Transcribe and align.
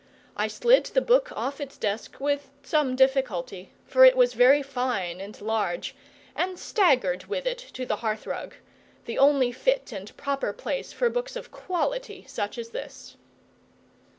I 0.35 0.47
slid 0.47 0.85
the 0.85 0.99
book 1.01 1.31
off 1.33 1.61
its 1.61 1.77
desk 1.77 2.19
with 2.19 2.49
some 2.63 2.95
difficulty, 2.95 3.71
for 3.85 4.03
it 4.03 4.17
was 4.17 4.33
very 4.33 4.63
fine 4.63 5.21
and 5.21 5.39
large, 5.39 5.95
and 6.35 6.57
staggered 6.57 7.25
with 7.25 7.45
it 7.45 7.59
to 7.73 7.85
the 7.85 7.97
hearthrug 7.97 8.53
the 9.05 9.19
only 9.19 9.51
fit 9.51 9.91
and 9.91 10.17
proper 10.17 10.53
place 10.53 10.91
for 10.91 11.11
books 11.11 11.35
of 11.35 11.51
quality, 11.51 12.25
such 12.27 12.57
as 12.57 12.69
this. 12.69 13.15